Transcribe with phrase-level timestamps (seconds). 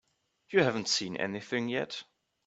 [0.49, 2.01] You haven't seen anything yet.